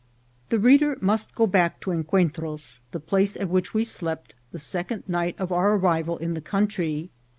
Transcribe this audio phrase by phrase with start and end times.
[0.49, 5.03] The reader must go back to Encuentros, the place at which we slept the second
[5.07, 7.11] night of our arrival in the country.